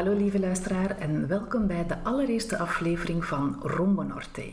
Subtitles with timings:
[0.00, 4.52] Hallo lieve luisteraar en welkom bij de allereerste aflevering van Rumbo Norte.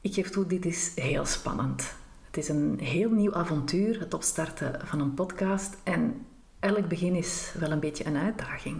[0.00, 1.94] Ik geef toe, dit is heel spannend.
[2.26, 6.26] Het is een heel nieuw avontuur, het opstarten van een podcast en
[6.60, 8.76] elk begin is wel een beetje een uitdaging.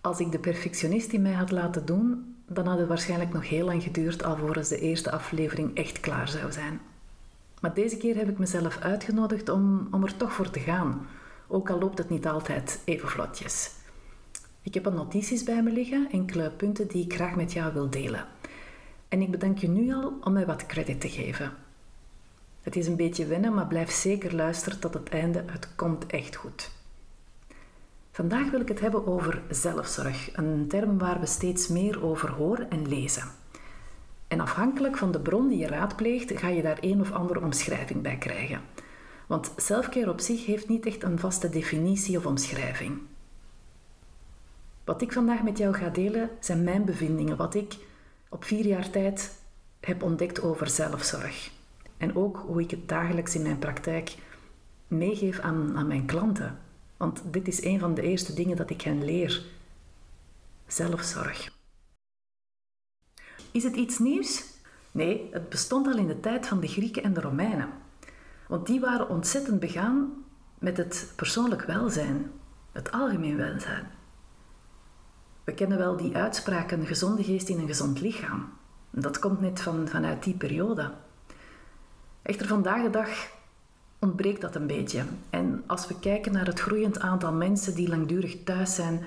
[0.00, 3.64] Als ik de perfectionist in mij had laten doen, dan had het waarschijnlijk nog heel
[3.64, 6.80] lang geduurd alvorens de eerste aflevering echt klaar zou zijn.
[7.60, 11.06] Maar deze keer heb ik mezelf uitgenodigd om, om er toch voor te gaan,
[11.46, 13.75] ook al loopt het niet altijd even vlotjes.
[14.66, 17.90] Ik heb wat notities bij me liggen, enkele punten die ik graag met jou wil
[17.90, 18.26] delen.
[19.08, 21.52] En ik bedank je nu al om mij wat credit te geven.
[22.62, 25.44] Het is een beetje wennen, maar blijf zeker luisteren tot het einde.
[25.46, 26.70] Het komt echt goed.
[28.10, 32.70] Vandaag wil ik het hebben over zelfzorg, een term waar we steeds meer over horen
[32.70, 33.24] en lezen.
[34.28, 38.02] En afhankelijk van de bron die je raadpleegt, ga je daar een of andere omschrijving
[38.02, 38.60] bij krijgen.
[39.26, 42.98] Want selfcare op zich heeft niet echt een vaste definitie of omschrijving.
[44.86, 47.76] Wat ik vandaag met jou ga delen zijn mijn bevindingen, wat ik
[48.28, 49.42] op vier jaar tijd
[49.80, 51.50] heb ontdekt over zelfzorg.
[51.96, 54.16] En ook hoe ik het dagelijks in mijn praktijk
[54.88, 56.58] meegeef aan, aan mijn klanten.
[56.96, 59.44] Want dit is een van de eerste dingen dat ik hen leer.
[60.66, 61.52] Zelfzorg.
[63.50, 64.44] Is het iets nieuws?
[64.90, 67.68] Nee, het bestond al in de tijd van de Grieken en de Romeinen.
[68.48, 70.24] Want die waren ontzettend begaan
[70.58, 72.30] met het persoonlijk welzijn,
[72.72, 73.96] het algemeen welzijn.
[75.46, 78.52] We kennen wel die uitspraak, een gezonde geest in een gezond lichaam.
[78.90, 80.90] Dat komt net van, vanuit die periode.
[82.22, 83.08] Echter, vandaag de dag
[83.98, 85.04] ontbreekt dat een beetje.
[85.30, 89.04] En als we kijken naar het groeiend aantal mensen die langdurig thuis zijn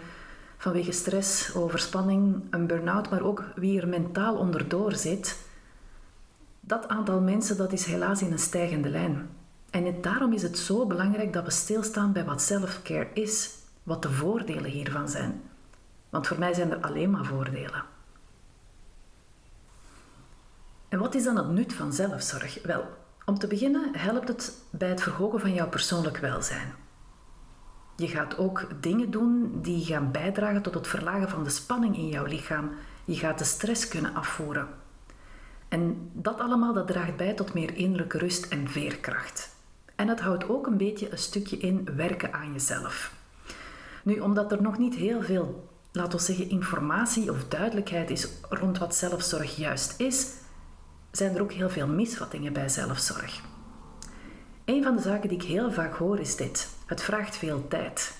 [0.57, 5.39] vanwege stress, overspanning, een burn-out, maar ook wie er mentaal onderdoor zit,
[6.59, 9.29] dat aantal mensen dat is helaas in een stijgende lijn.
[9.69, 13.49] En daarom is het zo belangrijk dat we stilstaan bij wat self-care is,
[13.83, 15.48] wat de voordelen hiervan zijn.
[16.09, 17.83] Want voor mij zijn er alleen maar voordelen.
[20.87, 22.61] En wat is dan het nut van zelfzorg?
[22.63, 22.83] Wel,
[23.25, 26.73] om te beginnen helpt het bij het verhogen van jouw persoonlijk welzijn.
[27.95, 32.07] Je gaat ook dingen doen die gaan bijdragen tot het verlagen van de spanning in
[32.07, 32.71] jouw lichaam.
[33.05, 34.67] Je gaat de stress kunnen afvoeren.
[35.67, 39.55] En dat allemaal dat draagt bij tot meer innerlijke rust en veerkracht.
[39.95, 43.13] En het houdt ook een beetje een stukje in werken aan jezelf.
[44.03, 48.77] Nu, omdat er nog niet heel veel laten we zeggen, informatie of duidelijkheid is rond
[48.77, 50.27] wat zelfzorg juist is,
[51.11, 53.41] zijn er ook heel veel misvattingen bij zelfzorg.
[54.65, 58.17] Een van de zaken die ik heel vaak hoor is dit: het vraagt veel tijd.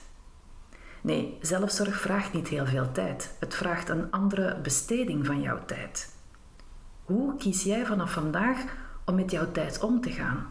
[1.02, 3.36] Nee, zelfzorg vraagt niet heel veel tijd.
[3.40, 6.14] Het vraagt een andere besteding van jouw tijd.
[7.04, 8.64] Hoe kies jij vanaf vandaag
[9.06, 10.48] om met jouw tijd om te gaan?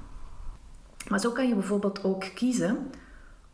[1.08, 2.90] Maar zo kan je bijvoorbeeld ook kiezen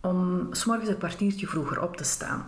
[0.01, 2.47] om s'morgens een kwartiertje vroeger op te staan.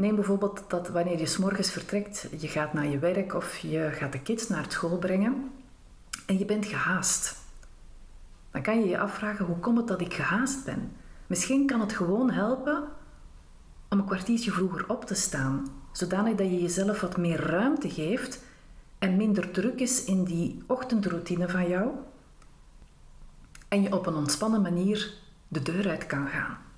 [0.00, 4.12] Neem bijvoorbeeld dat wanneer je s'morgens vertrekt, je gaat naar je werk of je gaat
[4.12, 5.50] de kids naar school brengen
[6.26, 7.36] en je bent gehaast.
[8.50, 10.92] Dan kan je je afvragen, hoe komt het dat ik gehaast ben?
[11.26, 12.84] Misschien kan het gewoon helpen
[13.88, 18.42] om een kwartiertje vroeger op te staan, zodanig dat je jezelf wat meer ruimte geeft
[18.98, 21.90] en minder druk is in die ochtendroutine van jou
[23.68, 25.12] en je op een ontspannen manier
[25.48, 26.69] de deur uit kan gaan.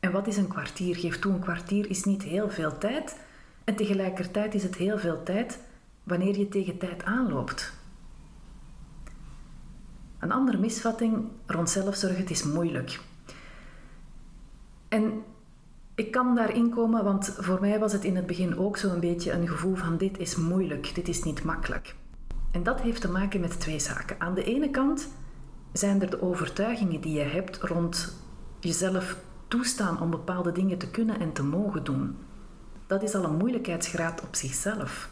[0.00, 0.96] En wat is een kwartier?
[0.96, 3.16] Geef toe, een kwartier is niet heel veel tijd.
[3.64, 5.58] En tegelijkertijd is het heel veel tijd
[6.02, 7.72] wanneer je tegen tijd aanloopt.
[10.18, 13.00] Een andere misvatting rond zelfzorg, het is moeilijk.
[14.88, 15.22] En
[15.94, 19.32] ik kan daarin komen, want voor mij was het in het begin ook zo'n beetje
[19.32, 21.94] een gevoel van dit is moeilijk, dit is niet makkelijk.
[22.50, 24.20] En dat heeft te maken met twee zaken.
[24.20, 25.08] Aan de ene kant
[25.72, 28.16] zijn er de overtuigingen die je hebt rond
[28.60, 29.16] jezelf
[29.48, 32.16] toestaan om bepaalde dingen te kunnen en te mogen doen.
[32.86, 35.10] Dat is al een moeilijkheidsgraad op zichzelf.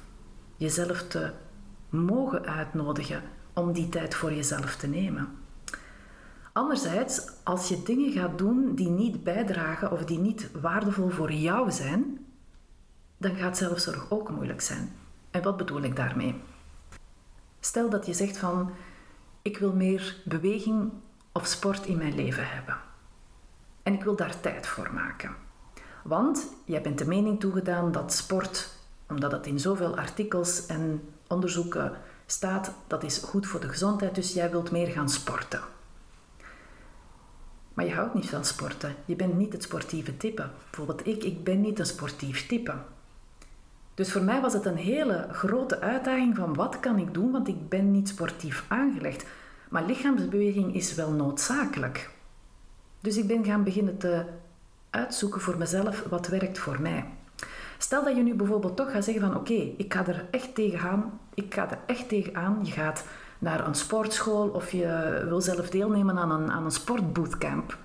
[0.57, 1.33] Jezelf te
[1.89, 3.23] mogen uitnodigen
[3.53, 5.29] om die tijd voor jezelf te nemen.
[6.53, 11.71] Anderzijds, als je dingen gaat doen die niet bijdragen of die niet waardevol voor jou
[11.71, 12.27] zijn,
[13.17, 14.93] dan gaat zelfzorg ook moeilijk zijn.
[15.31, 16.41] En wat bedoel ik daarmee?
[17.61, 18.71] Stel dat je zegt van
[19.43, 20.93] ik wil meer beweging
[21.33, 22.77] of sport in mijn leven hebben.
[23.85, 25.37] En ik wil daar tijd voor maken.
[26.05, 28.69] Want jij bent de mening toegedaan dat sport,
[29.09, 31.93] omdat het in zoveel artikels en onderzoeken
[32.27, 35.61] staat, dat is goed voor de gezondheid, dus jij wilt meer gaan sporten.
[37.75, 38.95] Maar je houdt niet van sporten.
[39.05, 40.49] Je bent niet het sportieve type.
[40.71, 42.75] Bijvoorbeeld ik, ik ben niet een sportief type.
[43.95, 47.49] Dus voor mij was het een hele grote uitdaging van wat kan ik doen, want
[47.49, 49.25] ik ben niet sportief aangelegd.
[49.69, 52.13] Maar lichaamsbeweging is wel noodzakelijk.
[53.05, 54.25] Dus ik ben gaan beginnen te
[54.91, 57.05] uitzoeken voor mezelf wat werkt voor mij.
[57.79, 61.21] Stel dat je nu bijvoorbeeld toch gaat zeggen van oké, ik ga er echt tegenaan,
[61.35, 62.59] ik ga er echt tegenaan.
[62.62, 63.05] Je gaat
[63.39, 67.79] naar een sportschool of je wil zelf deelnemen aan een, aan een sportbootcamp.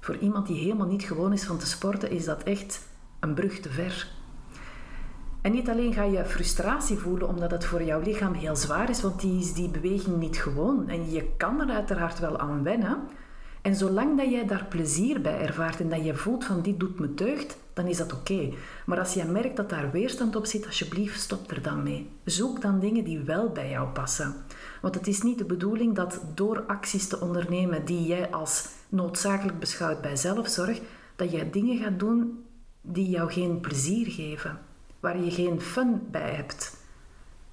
[0.00, 2.80] Voor iemand die helemaal niet gewoon is van te sporten, is dat echt
[3.20, 4.08] een brug te ver.
[5.42, 9.02] En niet alleen ga je frustratie voelen omdat het voor jouw lichaam heel zwaar is,
[9.02, 10.88] want die is die beweging niet gewoon.
[10.88, 12.98] En je kan er uiteraard wel aan wennen.
[13.64, 16.98] En zolang dat jij daar plezier bij ervaart en dat je voelt van dit doet
[16.98, 18.52] me deugd, dan is dat oké.
[18.86, 22.10] Maar als je merkt dat daar weerstand op zit, alsjeblieft stop er dan mee.
[22.24, 24.34] Zoek dan dingen die wel bij jou passen.
[24.80, 29.58] Want het is niet de bedoeling dat door acties te ondernemen die jij als noodzakelijk
[29.58, 30.80] beschouwt bij zelfzorg,
[31.16, 32.44] dat jij dingen gaat doen
[32.80, 34.58] die jou geen plezier geven
[35.00, 36.76] waar je geen fun bij hebt.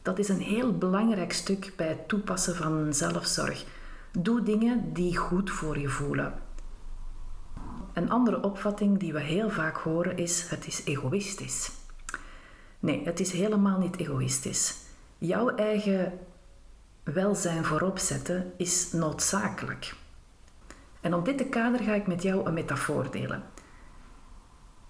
[0.02, 3.66] Dat is een heel belangrijk stuk bij het toepassen van zelfzorg.
[4.20, 6.34] Doe dingen die goed voor je voelen.
[7.94, 11.72] Een andere opvatting die we heel vaak horen is: het is egoïstisch.
[12.80, 14.76] Nee, het is helemaal niet egoïstisch.
[15.18, 16.20] Jouw eigen
[17.04, 19.96] welzijn voorop zetten is noodzakelijk.
[21.02, 23.44] En op dit kader ga ik met jou een metafoor delen: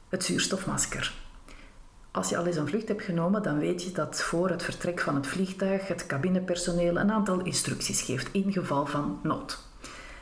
[0.09, 1.20] het zuurstofmasker.
[2.11, 4.99] Als je al eens een vlucht hebt genomen, dan weet je dat voor het vertrek
[4.99, 9.59] van het vliegtuig het cabinepersoneel een aantal instructies geeft in geval van nood.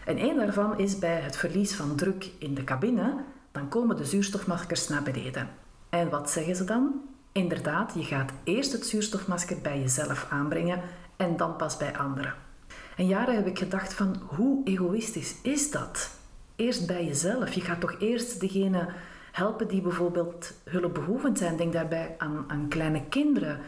[0.06, 3.13] En één daarvan is bij het verlies van druk in de cabine,
[3.51, 5.50] dan komen de zuurstofmaskers naar beneden.
[5.89, 7.01] En wat zeggen ze dan?
[7.31, 10.81] Inderdaad, je gaat eerst het zuurstofmasker bij jezelf aanbrengen
[11.18, 12.33] en dan pas bij anderen.
[12.95, 16.09] En jaren heb ik gedacht van hoe egoïstisch is dat?
[16.56, 17.51] Eerst bij jezelf.
[17.51, 18.88] Je gaat toch eerst degene
[19.39, 21.57] helpen die bijvoorbeeld hulpbehoevend zijn.
[21.57, 23.59] Denk daarbij aan, aan kleine kinderen,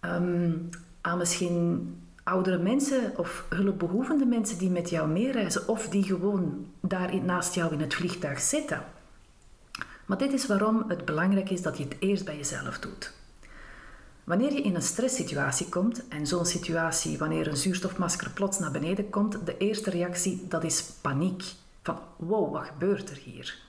[0.00, 0.52] ehm,
[1.00, 1.88] aan misschien
[2.24, 7.72] oudere mensen of hulpbehoevende mensen die met jou meereizen of die gewoon daar naast jou
[7.72, 8.82] in het vliegtuig zitten.
[10.06, 13.12] Maar dit is waarom het belangrijk is dat je het eerst bij jezelf doet.
[14.24, 19.10] Wanneer je in een stresssituatie komt, en zo'n situatie wanneer een zuurstofmasker plots naar beneden
[19.10, 21.42] komt, de eerste reactie dat is paniek.
[21.82, 23.62] Van wow, wat gebeurt er hier?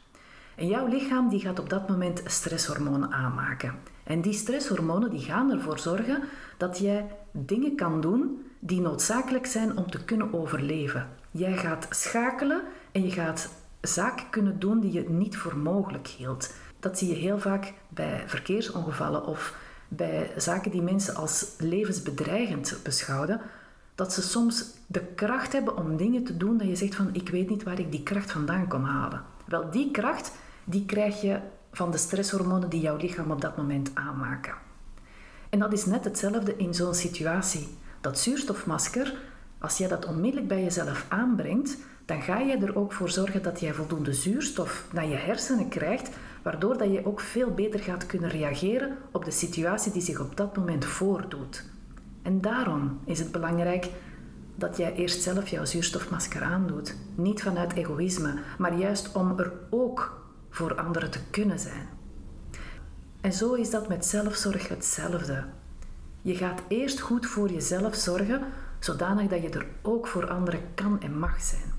[0.55, 3.73] En jouw lichaam die gaat op dat moment stresshormonen aanmaken.
[4.03, 6.23] En die stresshormonen die gaan ervoor zorgen
[6.57, 11.09] dat jij dingen kan doen die noodzakelijk zijn om te kunnen overleven.
[11.31, 12.61] Jij gaat schakelen
[12.91, 13.49] en je gaat
[13.81, 16.53] zaken kunnen doen die je niet voor mogelijk hield.
[16.79, 19.57] Dat zie je heel vaak bij verkeersongevallen of
[19.87, 23.41] bij zaken die mensen als levensbedreigend beschouwen.
[23.95, 27.29] Dat ze soms de kracht hebben om dingen te doen dat je zegt van ik
[27.29, 29.23] weet niet waar ik die kracht vandaan kon halen.
[29.45, 30.31] Wel, die kracht
[30.65, 31.39] die krijg je
[31.71, 34.53] van de stresshormonen die jouw lichaam op dat moment aanmaken.
[35.49, 37.67] En dat is net hetzelfde in zo'n situatie.
[38.01, 39.13] Dat zuurstofmasker,
[39.59, 43.59] als jij dat onmiddellijk bij jezelf aanbrengt, dan ga je er ook voor zorgen dat
[43.59, 46.09] jij voldoende zuurstof naar je hersenen krijgt,
[46.41, 50.37] waardoor dat je ook veel beter gaat kunnen reageren op de situatie die zich op
[50.37, 51.63] dat moment voordoet.
[52.21, 53.89] En daarom is het belangrijk
[54.55, 56.95] dat jij eerst zelf jouw zuurstofmasker aandoet.
[57.15, 60.24] Niet vanuit egoïsme, maar juist om er ook
[60.55, 61.87] voor anderen te kunnen zijn.
[63.21, 65.43] En zo is dat met zelfzorg hetzelfde.
[66.21, 68.41] Je gaat eerst goed voor jezelf zorgen,
[68.79, 71.73] zodanig dat je er ook voor anderen kan en mag zijn.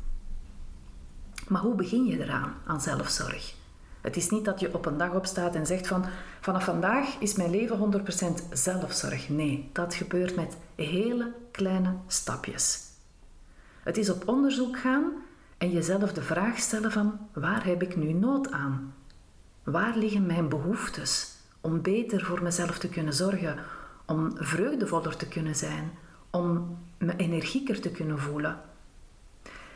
[1.49, 3.55] Maar hoe begin je eraan, aan zelfzorg?
[4.01, 6.05] Het is niet dat je op een dag opstaat en zegt van
[6.41, 8.05] vanaf vandaag is mijn leven
[8.49, 9.29] 100% zelfzorg.
[9.29, 12.85] Nee, dat gebeurt met hele kleine stapjes.
[13.83, 15.13] Het is op onderzoek gaan
[15.59, 18.95] en jezelf de vraag stellen van waar heb ik nu nood aan?
[19.63, 23.59] Waar liggen mijn behoeftes om beter voor mezelf te kunnen zorgen,
[24.07, 25.91] om vreugdevoller te kunnen zijn,
[26.31, 28.61] om me energieker te kunnen voelen?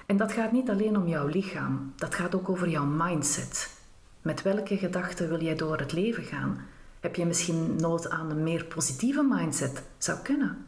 [0.07, 3.79] En dat gaat niet alleen om jouw lichaam, dat gaat ook over jouw mindset.
[4.23, 6.67] Met welke gedachten wil jij door het leven gaan?
[7.01, 9.83] Heb je misschien nood aan een meer positieve mindset?
[9.99, 10.67] Zou kunnen.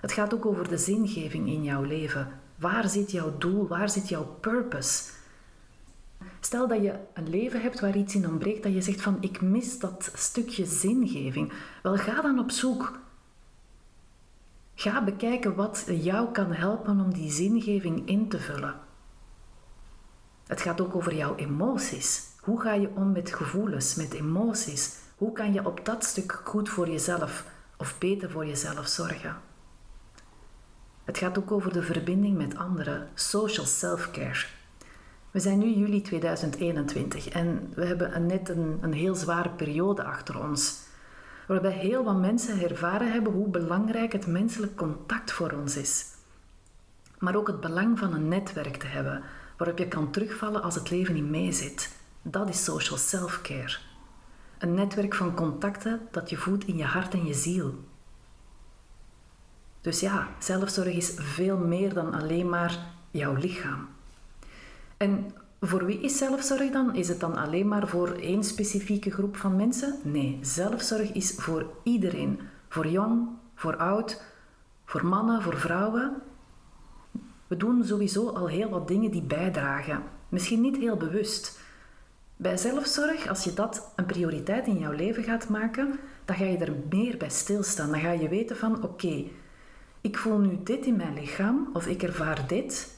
[0.00, 2.28] Het gaat ook over de zingeving in jouw leven.
[2.58, 3.68] Waar zit jouw doel?
[3.68, 5.02] Waar zit jouw purpose?
[6.40, 9.40] Stel dat je een leven hebt waar iets in ontbreekt, dat je zegt van ik
[9.40, 11.52] mis dat stukje zingeving.
[11.82, 12.98] Wel, ga dan op zoek.
[14.74, 18.74] Ga bekijken wat jou kan helpen om die zingeving in te vullen.
[20.46, 22.22] Het gaat ook over jouw emoties.
[22.40, 24.96] Hoe ga je om met gevoelens, met emoties?
[25.16, 27.44] Hoe kan je op dat stuk goed voor jezelf
[27.76, 29.47] of beter voor jezelf zorgen?
[31.08, 34.44] Het gaat ook over de verbinding met anderen, social self-care.
[35.30, 40.42] We zijn nu juli 2021 en we hebben net een, een heel zware periode achter
[40.48, 40.80] ons,
[41.46, 46.06] waarbij heel wat mensen ervaren hebben hoe belangrijk het menselijk contact voor ons is.
[47.18, 49.22] Maar ook het belang van een netwerk te hebben
[49.56, 51.96] waarop je kan terugvallen als het leven niet meezit.
[52.22, 53.76] Dat is social self-care.
[54.58, 57.74] Een netwerk van contacten dat je voedt in je hart en je ziel.
[59.80, 62.78] Dus ja, zelfzorg is veel meer dan alleen maar
[63.10, 63.88] jouw lichaam.
[64.96, 66.94] En voor wie is zelfzorg dan?
[66.94, 69.94] Is het dan alleen maar voor één specifieke groep van mensen?
[70.02, 72.40] Nee, zelfzorg is voor iedereen.
[72.68, 74.22] Voor jong, voor oud,
[74.84, 76.22] voor mannen, voor vrouwen.
[77.46, 80.02] We doen sowieso al heel wat dingen die bijdragen.
[80.28, 81.60] Misschien niet heel bewust.
[82.36, 86.58] Bij zelfzorg, als je dat een prioriteit in jouw leven gaat maken, dan ga je
[86.58, 87.90] er meer bij stilstaan.
[87.90, 89.24] Dan ga je weten van oké,
[90.00, 92.96] ik voel nu dit in mijn lichaam of ik ervaar dit.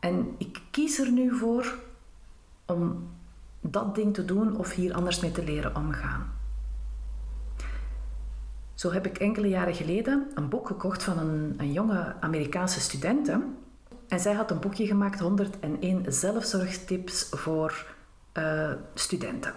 [0.00, 1.78] En ik kies er nu voor
[2.66, 3.10] om
[3.60, 6.32] dat ding te doen of hier anders mee te leren omgaan.
[8.74, 13.42] Zo heb ik enkele jaren geleden een boek gekocht van een, een jonge Amerikaanse studente.
[14.08, 17.86] En zij had een boekje gemaakt, 101 zelfzorgtips voor
[18.38, 19.54] uh, studenten.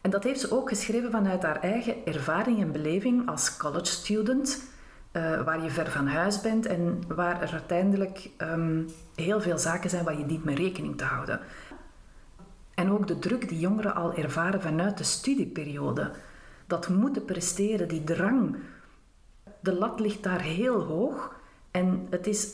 [0.00, 4.62] En dat heeft ze ook geschreven vanuit haar eigen ervaring en beleving als college student,
[5.12, 9.90] uh, waar je ver van huis bent en waar er uiteindelijk um, heel veel zaken
[9.90, 11.40] zijn waar je niet mee rekening te houden.
[12.74, 16.10] En ook de druk die jongeren al ervaren vanuit de studieperiode.
[16.66, 18.56] Dat moeten presteren, die drang.
[19.60, 21.34] De lat ligt daar heel hoog
[21.70, 22.48] en het is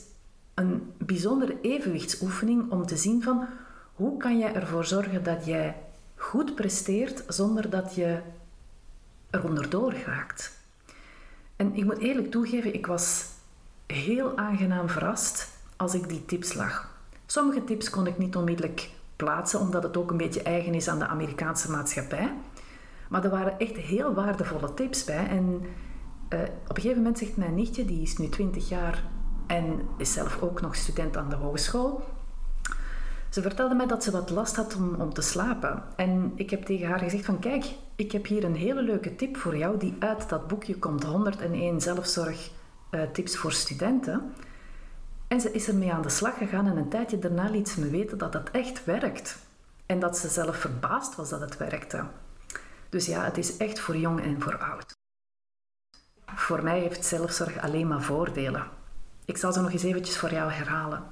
[0.55, 3.47] een bijzondere evenwichtsoefening om te zien van
[3.95, 5.77] hoe kan je ervoor zorgen dat jij
[6.15, 8.19] goed presteert zonder dat je
[9.31, 10.56] er onderdoor raakt.
[11.57, 13.25] En ik moet eerlijk toegeven, ik was
[13.87, 16.95] heel aangenaam verrast als ik die tips lag.
[17.27, 20.99] Sommige tips kon ik niet onmiddellijk plaatsen, omdat het ook een beetje eigen is aan
[20.99, 22.33] de Amerikaanse maatschappij.
[23.09, 25.29] Maar er waren echt heel waardevolle tips bij.
[25.29, 25.45] En
[26.31, 29.05] uh, op een gegeven moment zegt mijn nichtje, die is nu 20 jaar
[29.47, 32.03] en is zelf ook nog student aan de hogeschool.
[33.29, 35.83] Ze vertelde mij dat ze wat last had om, om te slapen.
[35.97, 37.65] En ik heb tegen haar gezegd van kijk,
[37.97, 41.81] ik heb hier een hele leuke tip voor jou die uit dat boekje komt, 101
[41.81, 42.50] zelfzorg
[42.91, 44.35] uh, tips voor studenten.
[45.29, 47.91] En ze is ermee aan de slag gegaan en een tijdje daarna liet ze me
[47.91, 49.38] weten dat dat echt werkt.
[49.87, 52.05] En dat ze zelf verbaasd was dat het werkte.
[52.88, 54.95] Dus ja, het is echt voor jong en voor oud.
[56.35, 58.67] Voor mij heeft zelfzorg alleen maar voordelen.
[59.25, 61.03] Ik zal ze nog eens eventjes voor jou herhalen.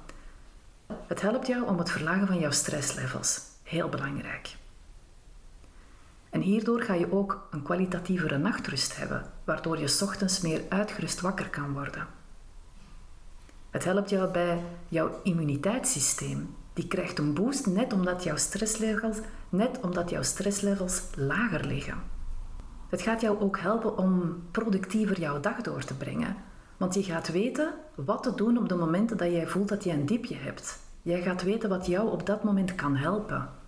[1.07, 3.41] Het helpt jou om het verlagen van jouw stresslevels.
[3.63, 4.55] Heel belangrijk.
[6.45, 11.73] Hierdoor ga je ook een kwalitatievere nachtrust hebben, waardoor je ochtends meer uitgerust wakker kan
[11.73, 12.07] worden.
[13.69, 16.55] Het helpt jou bij jouw immuniteitssysteem.
[16.73, 19.17] Die krijgt een boost net omdat jouw stresslevels,
[19.49, 21.97] net omdat jouw stresslevels lager liggen.
[22.89, 26.35] Het gaat jou ook helpen om productiever jouw dag door te brengen,
[26.77, 29.91] want je gaat weten wat te doen op de momenten dat jij voelt dat je
[29.91, 30.79] een diepje hebt.
[31.01, 33.63] Jij gaat weten wat jou op dat moment kan helpen.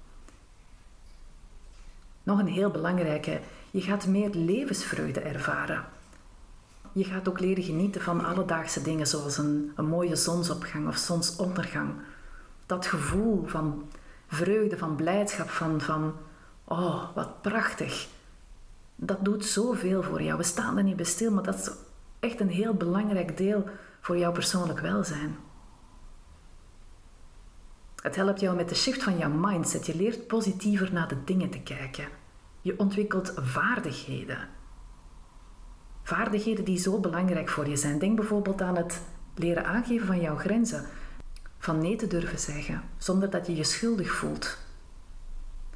[2.27, 3.39] Nog een heel belangrijke,
[3.71, 5.85] je gaat meer levensvreugde ervaren.
[6.91, 11.93] Je gaat ook leren genieten van alledaagse dingen zoals een, een mooie zonsopgang of zonsondergang.
[12.65, 13.89] Dat gevoel van
[14.27, 16.13] vreugde, van blijdschap, van, van
[16.63, 18.07] oh, wat prachtig.
[18.95, 20.37] Dat doet zoveel voor jou.
[20.37, 21.71] We staan er niet bij stil, maar dat is
[22.19, 23.69] echt een heel belangrijk deel
[24.01, 25.35] voor jouw persoonlijk welzijn.
[28.01, 29.85] Het helpt jou met de shift van jouw mindset.
[29.85, 32.07] Je leert positiever naar de dingen te kijken.
[32.61, 34.47] Je ontwikkelt vaardigheden.
[36.03, 37.99] Vaardigheden die zo belangrijk voor je zijn.
[37.99, 39.01] Denk bijvoorbeeld aan het
[39.35, 40.85] leren aangeven van jouw grenzen.
[41.57, 44.57] Van nee te durven zeggen, zonder dat je je schuldig voelt.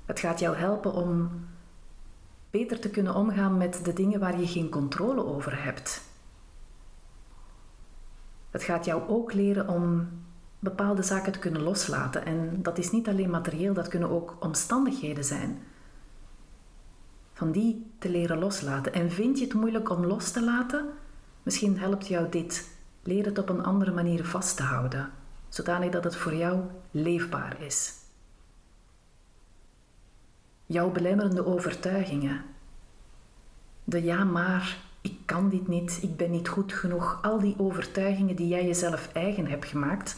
[0.06, 1.30] Het gaat jou helpen om
[2.50, 6.02] beter te kunnen omgaan met de dingen waar je geen controle over hebt.
[8.50, 10.10] Het gaat jou ook leren om
[10.62, 12.26] bepaalde zaken te kunnen loslaten.
[12.26, 15.62] En dat is niet alleen materieel, dat kunnen ook omstandigheden zijn.
[17.34, 18.94] Van die te leren loslaten.
[18.94, 20.86] En vind je het moeilijk om los te laten?
[21.44, 22.70] Misschien helpt jou dit.
[23.04, 25.10] Leer het op een andere manier vast te houden,
[25.50, 27.94] zodanig dat het voor jou leefbaar is.
[30.66, 32.42] Jouw belemmerende overtuigingen.
[33.84, 38.36] De ja maar, ik kan dit niet, ik ben niet goed genoeg, al die overtuigingen
[38.36, 40.16] die jij jezelf eigen hebt gemaakt,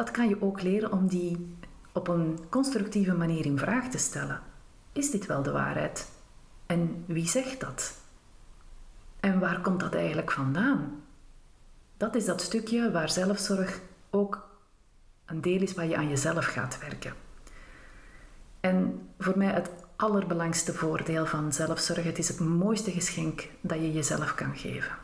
[0.00, 1.56] dat kan je ook leren om die
[1.92, 4.40] op een constructieve manier in vraag te stellen.
[4.92, 6.08] Is dit wel de waarheid?
[6.66, 7.94] En wie zegt dat?
[9.20, 11.02] En waar komt dat eigenlijk vandaan?
[11.96, 13.80] Dat is dat stukje waar zelfzorg
[14.10, 14.48] ook
[15.24, 17.12] een deel is waar je aan jezelf gaat werken.
[18.60, 23.92] En voor mij het allerbelangrijkste voordeel van zelfzorg, het is het mooiste geschenk dat je
[23.92, 24.96] jezelf kan geven.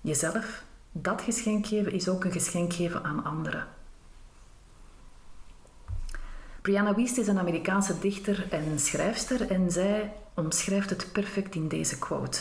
[0.00, 3.75] Jezelf dat geschenk geven is ook een geschenk geven aan anderen.
[6.66, 11.98] Brianna Wiest is een Amerikaanse dichter en schrijfster en zij omschrijft het perfect in deze
[11.98, 12.40] quote.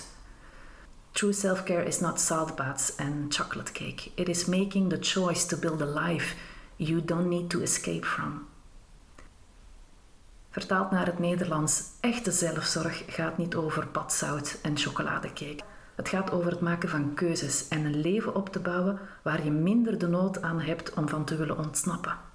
[1.12, 4.10] True self-care is not salt baths and chocolate cake.
[4.16, 6.36] It is making the choice to build a life
[6.76, 8.48] you don't need to escape from.
[10.50, 15.64] Vertaald naar het Nederlands, echte zelfzorg gaat niet over badzout en chocoladecake.
[15.96, 19.52] Het gaat over het maken van keuzes en een leven op te bouwen waar je
[19.52, 22.34] minder de nood aan hebt om van te willen ontsnappen.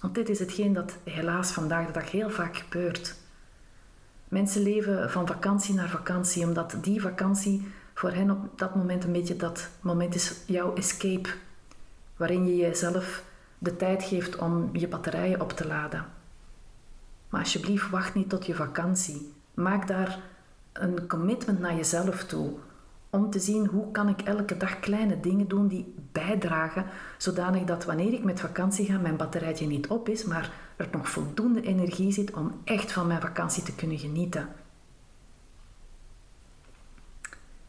[0.00, 3.14] Want dit is hetgeen dat helaas vandaag de dag heel vaak gebeurt.
[4.28, 9.12] Mensen leven van vakantie naar vakantie, omdat die vakantie voor hen op dat moment een
[9.12, 11.28] beetje dat moment is jouw escape,
[12.16, 13.24] waarin je jezelf
[13.58, 16.06] de tijd geeft om je batterijen op te laden.
[17.28, 19.32] Maar alsjeblieft, wacht niet tot je vakantie.
[19.54, 20.18] Maak daar
[20.72, 22.52] een commitment naar jezelf toe
[23.10, 26.86] om te zien hoe kan ik elke dag kleine dingen doen die bijdragen,
[27.18, 31.08] zodanig dat wanneer ik met vakantie ga, mijn batterijtje niet op is, maar er nog
[31.08, 34.48] voldoende energie zit om echt van mijn vakantie te kunnen genieten.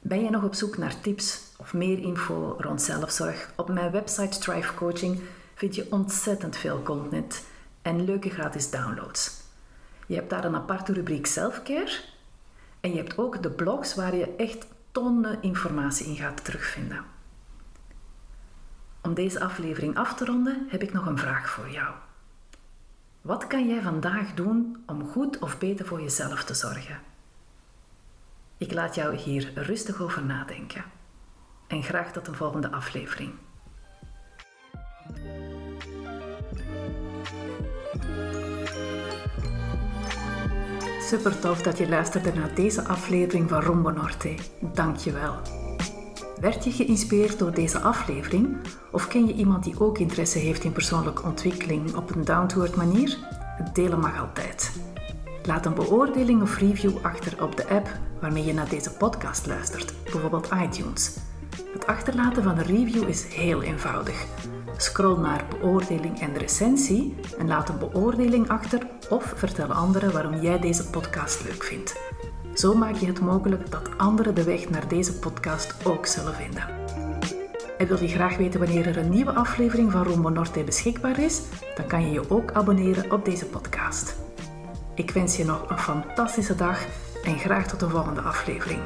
[0.02, 3.54] Ben je nog op zoek naar tips of meer info rond zelfzorg?
[3.56, 5.22] Op mijn website Strive Coaching
[5.56, 7.44] vind je ontzettend veel content
[7.82, 9.42] en leuke gratis downloads.
[10.08, 12.00] Je hebt daar een aparte rubriek selfcare
[12.80, 17.04] en je hebt ook de blogs waar je echt tonnen informatie in gaat terugvinden.
[19.02, 21.96] Om deze aflevering af te ronden heb ik nog een vraag voor jou.
[23.22, 27.00] Wat kan jij vandaag doen om goed of beter voor jezelf te zorgen?
[28.58, 30.84] Ik laat jou hier rustig over nadenken.
[31.68, 33.34] En graag tot een volgende aflevering.
[41.12, 44.36] Super tof dat je luisterde naar deze aflevering van Rombo Norte.
[44.74, 45.36] Dank je wel.
[46.40, 48.58] Werd je geïnspireerd door deze aflevering?
[48.92, 53.18] Of ken je iemand die ook interesse heeft in persoonlijke ontwikkeling op een down-to-earth manier?
[53.74, 54.72] Delen mag altijd.
[55.44, 57.90] Laat een beoordeling of review achter op de app
[58.22, 61.18] waarmee je naar deze podcast luistert, bijvoorbeeld iTunes.
[61.74, 64.26] Het achterlaten van een review is heel eenvoudig.
[64.78, 70.60] Scroll naar beoordeling en recensie en laat een beoordeling achter of vertel anderen waarom jij
[70.60, 72.00] deze podcast leuk vindt.
[72.54, 76.68] Zo maak je het mogelijk dat anderen de weg naar deze podcast ook zullen vinden.
[77.78, 81.42] En wil je graag weten wanneer er een nieuwe aflevering van Rombo Norte beschikbaar is?
[81.76, 84.16] Dan kan je je ook abonneren op deze podcast.
[84.96, 86.86] Ik wens je nog een fantastische dag
[87.24, 88.82] en graag tot de volgende aflevering.